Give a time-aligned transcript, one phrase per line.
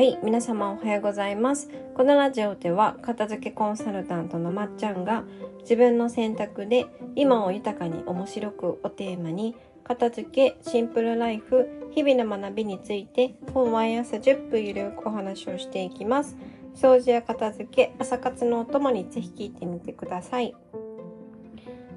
[0.00, 1.68] はい、皆様おはようございます。
[1.94, 5.24] このラジオでは片付けコンサルタントのまっちゃんが
[5.60, 9.54] 自分の選択で今を豊かに面白くをテーマに
[9.84, 16.34] 片付け、シンプルライフ、日々の学びについて毎朝10分ゆるくお話をしていきます。
[16.74, 20.56] 掃除や片付け、朝活のお供にぜひ聞いてみてください。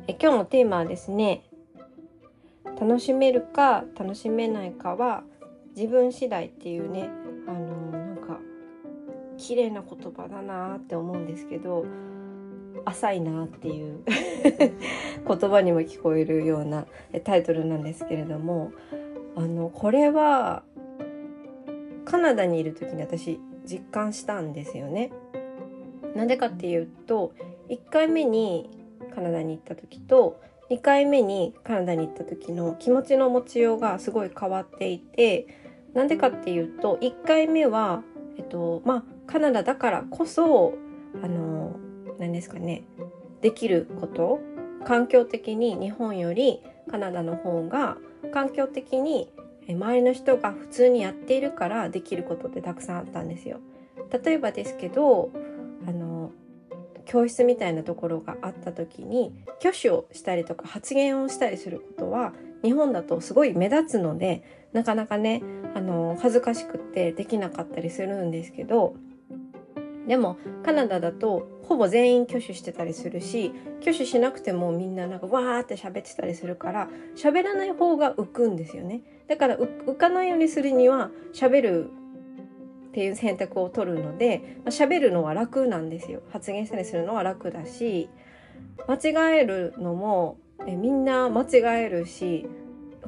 [0.09, 1.45] え今日のテーマはですね、
[2.65, 5.23] 楽しめるか楽しめないかは
[5.77, 7.09] 自分次第っていうね
[9.43, 11.85] 綺麗な言葉だなって思うんですけど
[12.85, 13.99] 浅いなっていう
[15.27, 16.88] 言葉にも聞こえるような
[17.25, 18.71] タイトルなんですけれども
[19.35, 20.63] あのこれは
[22.05, 25.11] カナダにいる時に私実感したんですよね。
[26.15, 27.34] なんでかっていうと
[27.67, 28.70] 1回目に
[29.13, 30.39] カナダに行った時と
[30.70, 35.48] 2回目にカナダに行った時の気持ちの持ちようがすごい変わっていて
[35.93, 38.03] なんでかっていうと1回目は、
[38.37, 40.74] えっとまあ、カナダだからこそ
[41.24, 41.76] あの
[42.20, 42.84] 何ですかね
[43.41, 44.40] できること
[44.85, 47.98] 環境的に日本よりカナダの方が
[48.34, 49.30] 環境的に
[49.68, 53.60] 周りの人が普通にやっているからできることってたくさんあったんですよ。
[54.24, 55.32] 例えばですけど
[55.87, 56.32] あの
[57.05, 65.41] 教室みたいなところがあった時に挙手をしたりとか発言をしたりすることは日本だとすごい目立つのでなかなかね
[65.75, 68.96] あの恥ずかしくってできなかったりするんですけど
[70.07, 79.01] でもカナダだとほぼ全員挙手してたりするし挙手しなくてもみんななんかわーって喋ってたりするから喋らない方が浮くんですよね。
[79.28, 81.90] だから浮かないようにするには喋る
[82.90, 86.22] っていう選択を取るので、まあ、喋るのは楽なんですよ。
[86.31, 88.09] 発言したりするのは楽だし
[88.88, 90.38] 間違えるのも
[90.68, 92.47] えみんな間違えるし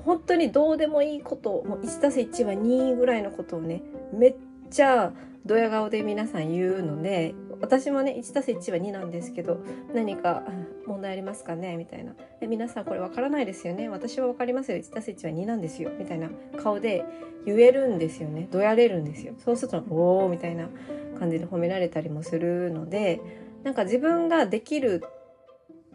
[0.03, 3.81] 本当にどうでもいいこともう 1+1 は2ぐらいのことをね
[4.13, 4.35] めっ
[4.69, 5.13] ちゃ
[5.45, 9.63] ドヤ顔で皆さん言うので私もね 1+1 は2なんですけど
[9.93, 10.43] 何か
[10.87, 11.77] 問題ありますかね？
[11.77, 12.15] みたいな。
[12.39, 13.89] で皆さんこれわからないですよね？
[13.89, 14.77] 私はわかりますよ。
[14.77, 15.91] 1+1 は2なんですよ。
[15.97, 16.29] みたいな
[16.61, 17.05] 顔で
[17.45, 18.47] 言えるんですよね。
[18.51, 19.33] どやれるんですよ。
[19.37, 20.69] そうするとおおみたいな
[21.17, 23.21] 感じで褒められたりもするので
[23.63, 25.03] なんか自分ができる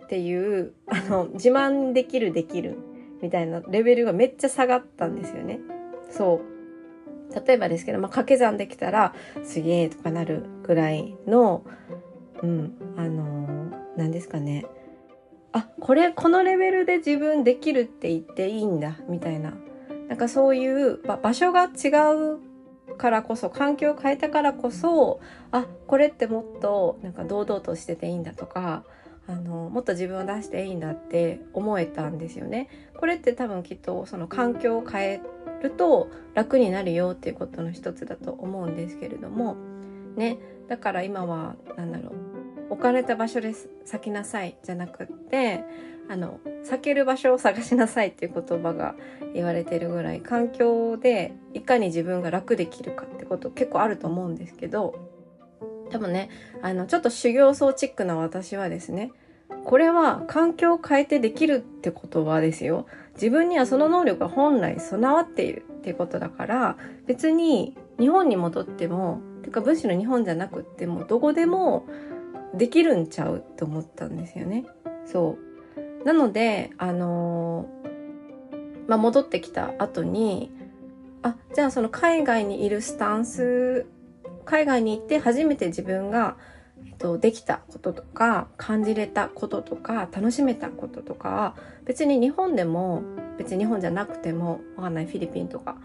[0.05, 2.79] っていうあの自慢できるできる
[3.23, 5.61] みたいなレベルがめっちゃ下がったんですよね。
[6.11, 6.60] そう。
[7.35, 9.15] 例えばですけど、まあ、掛け算できたら
[9.45, 11.65] すげえとかなるぐらいの
[12.43, 14.67] うんあの何ですかね。
[15.53, 19.55] あこれこのレベルで自分できるって言っていいんだみたいな。
[20.09, 21.89] なんかそういう場所が違
[22.35, 25.21] うからこそ環境を変えたからこそ
[25.53, 28.85] あこれってもっとなんか堂々としてていいんだとか
[29.31, 32.69] あのもっと自分を出していいんだって思えたんですよね。
[32.99, 35.21] これって多分きっとその環境を変え
[35.63, 39.57] ると楽になるよっていうことの一つだと思うんですけれども。
[40.17, 40.39] ね。
[40.69, 42.13] だから今は何だろう。
[42.71, 43.53] 置かれた場所で
[43.85, 45.65] 咲きなさいじゃなくって
[46.09, 48.95] あの咲ける場所を探しなさいっていう言葉が
[49.35, 55.20] 言われてるぐらい環境でいかに自分が楽できるかってこと結構あると思うんですけど。
[55.91, 56.31] 多分ね
[56.63, 59.13] あのちょっと修行僧チックな私はですね
[59.65, 71.87] これは環境を変えてできるってことはですよ自分にはその能力が本来備わっているってことだから別に日本に戻ってもてかむしろ日本じゃなくってもどこでも
[72.55, 74.67] できるんちゃうと思ったんですよね。
[75.07, 75.39] そ
[76.03, 80.51] うなのであのー、まあ、戻ってきた後に
[81.23, 83.87] あじゃあその海外にいるスタンス
[84.45, 86.37] 海外に行って初めて自分が、
[86.87, 93.03] えっと、できたこととか感じれたこととか楽しめたこととか別に日本でも
[93.39, 95.77] 別に日本じゃなくてもわかんないフィリピンとか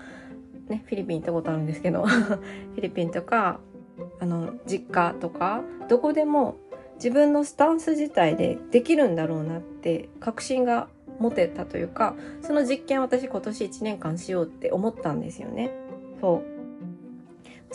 [0.68, 3.60] ねフィリピン行ったことあるんですけど フィリピンとか
[4.20, 6.58] あの実家とかどこでも
[6.96, 10.88] 自分のスタンス自体でできるんだろうなって確信が
[11.20, 15.72] 持てたというかその実験私今年1年間しようって思ったんですよね。
[16.22, 16.55] そう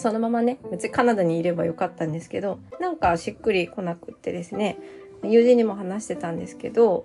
[0.00, 4.78] そのままね別にカナダにいればよかったんですけどなんかしっくりこなくってですね
[5.22, 7.04] 友人にも話してたんですけど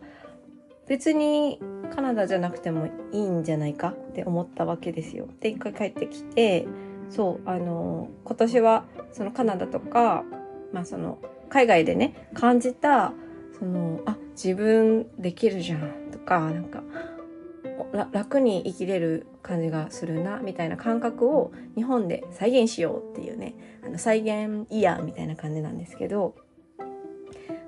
[0.88, 1.60] 別に
[1.94, 5.28] カナダじゃなくてもいいんじゃないかって思ったわけですよ。
[5.40, 6.68] で一回帰ってきて
[7.10, 10.24] そうあの今年はそのカナダとか、
[10.72, 11.18] まあ、その
[11.50, 13.14] 海外でね感じた
[13.60, 16.82] そのあ自分できるじゃんとかなんか
[17.96, 23.56] 楽に生きれる感じがするなみたいな感覚を日本で再現しようっていうね
[23.86, 26.36] あの再現イヤーみたいな感じなんですけど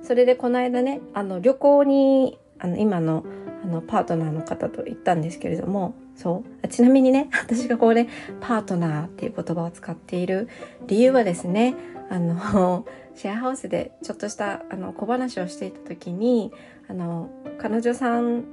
[0.02, 3.26] それでこの間ねあの旅行にあの今の
[3.64, 8.08] あのパートナーの方と行ったんですけれどもそうちなみにね 私がこれ
[8.40, 10.48] パートナーっていう言葉を使っている
[10.88, 11.76] 理由はですね
[12.10, 12.86] あの
[13.16, 16.52] シェアハウスでちょっとしたあの小話をしていた時に
[16.88, 18.46] あの彼女さん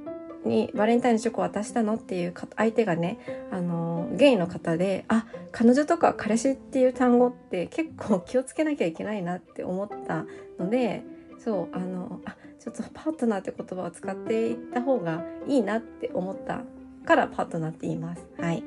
[0.45, 3.19] にバレンタインのチョコ渡したのっていう相手がね
[3.51, 10.25] あのゲイの方であ彼女とか彼氏っていう単語って結構 気をつけなきゃいけないなって思った
[10.59, 11.03] ので
[11.39, 16.61] そうあのあちょっとパートナーって言葉を使っていった方がいいなって思った
[17.05, 18.25] からパートナーって言います。
[18.39, 18.63] はい、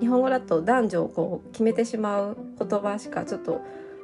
[0.00, 3.60] 日本語だと男女をこう決めてしまう言葉しかちょっと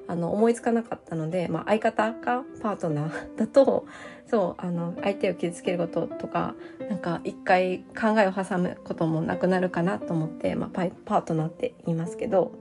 [0.09, 3.87] あの思いつかなかったので、まあ、相方かパートナーだと
[4.27, 6.55] そうあの相手を傷つけることとか
[6.89, 12.53] なんか一回考えを挟むこともなくなるかなと思って、まあ、パートナーって言いますけど、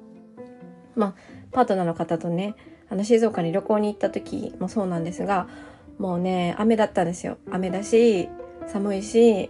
[0.95, 1.13] まあ、
[1.51, 2.55] パートナーの方とね
[2.89, 5.47] あの静岡に旅行に行った時もそうなんですが
[5.97, 7.37] もうね雨だったんですよ。
[7.49, 8.29] 雨だし
[8.67, 9.49] 寒いし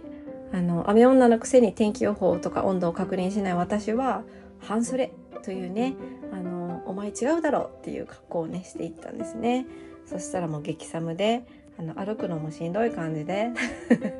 [0.52, 4.22] あの雨女のくせに天気予報とか温度を確認しない私は
[4.60, 5.12] 半袖
[5.42, 5.94] というね
[6.32, 6.57] あの
[6.88, 9.66] お前違うだろうっていう格好をねしていったんですね。
[10.06, 11.44] そしたらもう激寒で
[11.78, 13.50] あの歩くのもしんどい感じで。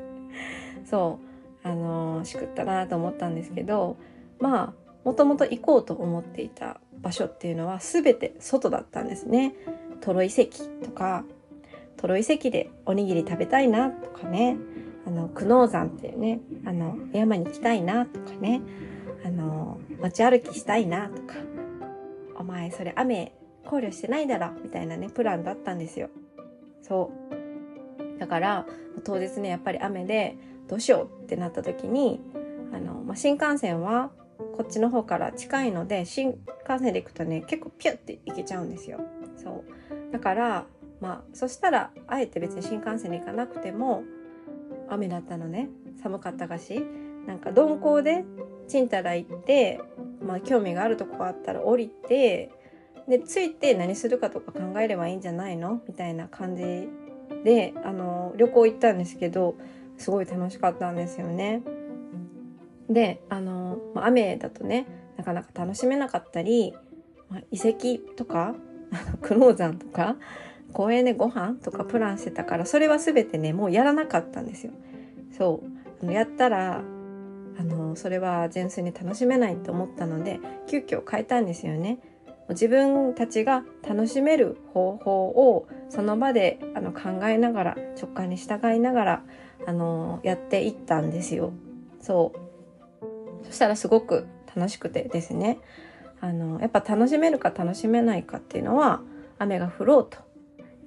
[0.85, 1.29] そう。
[1.61, 3.97] あのしくったなと思ったんですけど
[4.39, 9.55] まあもともと行こうと思っていた場所っていうのは全て外だったんですね。
[10.01, 11.25] トロ遺跡とか
[11.97, 14.57] トロ遺跡でおにぎり食べたいなとかね。
[15.05, 18.61] あの久能山っていうねあの山に行きたいなとかね。
[19.25, 21.35] あの街歩きしたいなとか。
[22.39, 23.33] お前それ雨
[23.65, 26.09] 考慮してないだろみたいなねプランだったんですよ。
[26.81, 27.11] そ
[28.15, 28.19] う。
[28.19, 28.65] だから
[29.03, 30.37] 当日ねやっぱり雨で
[30.67, 32.21] どうしようってなった時に
[32.73, 34.11] あの、まあ、新幹線は
[34.57, 38.99] こっちの方から近いので新幹線で行くとね結構ピュッて行けちゃうんですよ。
[39.37, 39.63] そ
[40.09, 40.11] う。
[40.11, 40.65] だから
[41.01, 44.03] まあそしたらあえて別に新幹線で行かなくても
[44.89, 45.69] 雨だったのね。
[46.01, 46.81] 寒かったかし。
[47.27, 48.23] なんか鈍行で
[48.67, 49.79] ちんたら行って
[50.21, 52.51] まあ興味があるとこがあったら降りて
[53.07, 55.81] で着いて何するかとか考えればいいんじゃないの？
[55.87, 56.89] みたいな感じ
[57.43, 59.55] であの旅行行ったんですけど
[59.97, 61.61] すごい楽しかったんですよね。
[62.89, 66.73] であの、雨だとねなかなか楽しめなかったり、
[67.29, 68.55] まあ、遺跡とか
[69.21, 70.15] 久能山とか
[70.73, 74.73] 公園でご飯とかプランしてたからそれは全てねもうやらなかったんですよ。
[75.37, 75.63] そ
[76.01, 76.81] うやったら
[77.59, 81.99] あのそれは純粋に楽しめないと思ったので急遽変えたんですよね。
[82.49, 89.23] 自分たちが楽しめる方法をその場であの考えながら直感に従いながら
[89.67, 91.51] あのやっていったんですよ。
[92.01, 92.33] そ
[93.43, 94.25] うそしたらすごく
[94.55, 95.59] 楽しくてですね
[96.21, 99.01] あのやっぱ楽しめるか楽しめないかっていうのは
[99.37, 100.17] 雨が降ろうと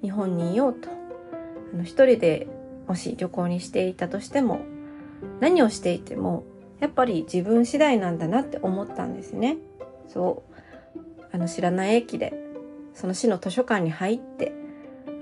[0.01, 0.89] 日本にいようと
[1.73, 2.47] あの一人で
[2.87, 4.61] もし旅行にしていたとしても
[5.39, 6.43] 何をしていても
[6.83, 9.55] やっぱり自分次第なんだなって思ったんですね。
[10.09, 10.43] そ
[11.17, 12.33] うあの知らない駅で
[12.93, 14.51] その市の図書館に入って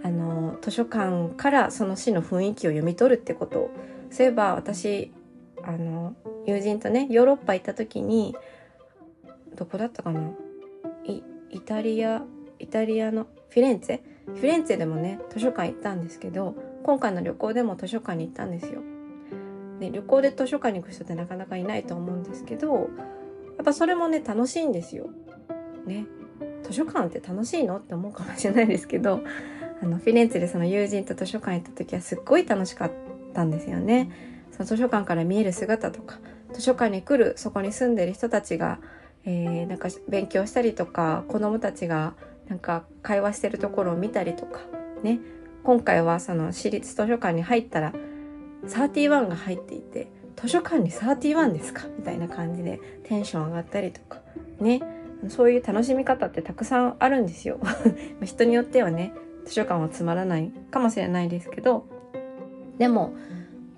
[0.04, 3.70] あの図書館からその市の雰囲気を読み取るってことを
[4.10, 5.14] そういえば私
[5.64, 6.16] あの
[6.48, 8.36] 友人とねヨーロッパ行った時に
[9.56, 10.32] どこだったかな？
[11.06, 12.24] イタリア
[12.58, 14.00] イタリアのフィレンツェ？
[14.26, 18.82] フィレンツェでもね図書館行ったんですけど今回の旅行でも図書館に行ったんですよ。
[19.82, 25.10] で旅行で図書館に行く人ってなかなかいないと思うんですけどやっぱそれもね楽しいんですよ。
[25.86, 26.06] ね
[26.64, 29.22] 図書館って楽しいのって思うかもしれないですけど
[29.82, 32.92] あのフィレンツェでその友人と図書館行った時はすっごい楽しかっ
[33.34, 34.12] たんですよね。
[34.52, 36.20] その図書館から見える姿とか
[36.54, 38.80] 図書館に来るそこに住んでる人たちが、
[39.26, 42.14] えー、なんか勉強したりとか子どもたちが
[42.48, 44.60] なんか会話してるところを見たりとか
[45.02, 45.20] ね
[45.64, 47.94] 今回はその私立図書館に入ったら
[48.66, 51.86] 31が入っていて図書館に31ですか？
[51.98, 54.22] みたいな感じでテンション上がったりとか。
[54.60, 54.82] ね。
[55.28, 57.60] そういう楽しみ方ってたくさんあるんですよ。
[58.24, 59.14] 人によってはね
[59.46, 61.86] 図書館はつまらないかもしれないですけど。
[62.80, 63.14] でも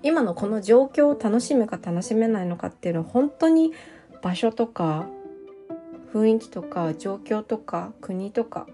[0.02, 3.72] 今のこの状況を楽しむか楽しめないのかっていうのは本当に
[4.22, 5.06] 場所とか
[6.14, 8.66] 雰囲気とか状況とか国とか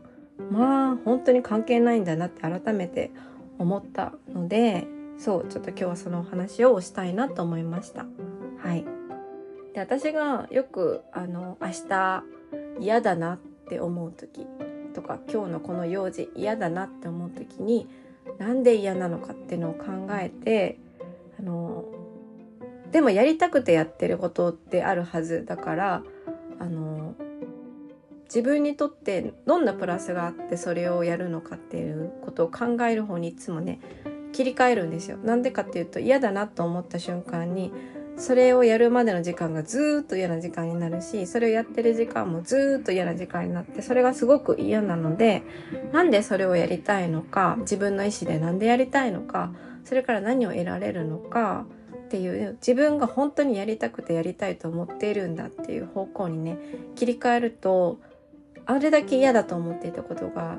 [0.50, 3.10] まあ本当に関係ないんだなって改めて
[3.58, 4.86] 思ったので
[5.20, 8.06] そうちょっと今日はそのお話をしたいなと思いました。
[8.62, 8.86] はい
[9.74, 12.24] で私がよくあの明日
[12.80, 14.46] 嫌だなって思う時
[14.94, 17.86] とか今日のこの用事嫌だなって思う時に
[18.38, 20.78] なんで嫌なのかっていうのを考えて
[21.38, 21.84] あの
[22.90, 26.02] でもやりたくてやってることってあるはずだから
[26.58, 27.14] あの
[28.24, 33.80] 自分にとってどんなプラスがあってそれをやるのかっていうことを考える方にいつもね
[34.32, 35.16] 切り替えるんですよ。
[35.18, 37.72] なんでかっていうと嫌だなと思った瞬間に
[38.16, 45.42] それをやるまでの時間がずっと嫌な時間になるしそれをやってる時間もずっと嫌な時間になってそれがすごく嫌なので
[45.92, 49.52] なんでそれをやりたいのか自分の意思で何でやりたいのか
[49.84, 51.64] それから何を得られるのか
[52.04, 56.58] っていう自分が本当にやりたくてやりたいと思っているんだっていう方向にね
[56.96, 58.00] 切り替えると
[58.66, 60.58] あれだけ嫌だと思っていたことが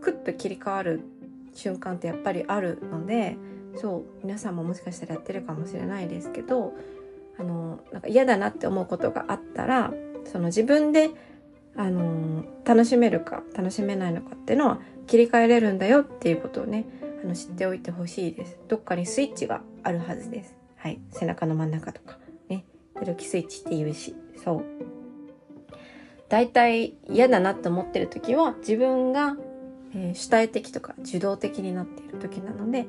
[0.00, 1.02] クッと切り替わる
[1.56, 3.36] 瞬間ってやっぱりあるので
[3.76, 6.72] そう皆さんももしかしたらやってるかもしれないですけど
[7.38, 9.92] あのなんか嫌だなって思うことがあったら
[10.24, 11.10] その自分で
[11.76, 16.86] あの楽しめるか楽しめないのかっていうのは切り替えれるんだよっていうことをね
[17.22, 18.58] あの知っておいてほしいです。
[18.68, 20.54] どっかにスイッチがあるはずです。
[20.76, 22.64] はい、背中の真ん中とかね、
[23.04, 24.64] ルキスイッチって言うし、そう。
[26.28, 29.36] 大体嫌だなって思ってる時は自分が、
[29.96, 32.86] えー、主体的とか受動的になっている時なので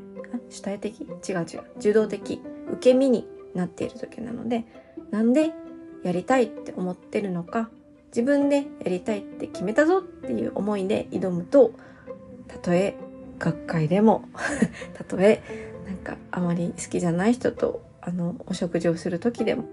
[0.50, 1.02] 主体的？
[1.02, 1.64] 違う違う。
[1.78, 2.42] 受動的
[2.74, 4.66] 受け身になっている時なので
[5.10, 5.52] なんで
[6.04, 7.70] やりたいって思ってるのか
[8.08, 11.72] 自分でやりたいって決めたぞっていう思いで挑むと
[12.48, 12.96] たとえ
[13.40, 14.26] 学会でも
[14.96, 15.42] たとえ
[15.86, 19.66] なんかあまり好きじゃない人とあのお食事をする時でも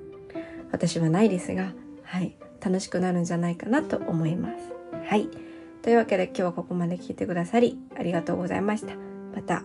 [0.71, 1.73] 私はないですが
[2.05, 4.55] はい楽しくなるんじゃないかなと思います。
[5.07, 5.29] はい。
[5.85, 8.97] というわけで今日はここまで聞いてくださりありがとうございました
[9.35, 9.63] また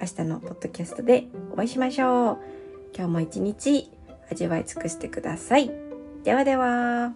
[0.00, 2.38] 明日のポッドキャストでお会いしましょう。
[2.96, 3.90] 今日も一日
[4.30, 5.70] 味わい尽くしてください。
[6.24, 7.12] ではでは。